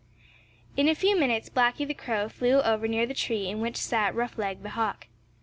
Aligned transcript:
In 0.75 0.87
a 0.89 0.95
few 0.95 1.15
minutes 1.15 1.47
Blacky 1.51 1.87
the 1.87 1.93
Crow 1.93 2.27
flew 2.27 2.59
over 2.63 2.87
near 2.87 3.05
the 3.05 3.13
tree 3.13 3.47
in 3.47 3.61
which 3.61 3.77
sat 3.77 4.15
Roughleg 4.15 4.63
the 4.63 4.69
Hawk. 4.71 5.05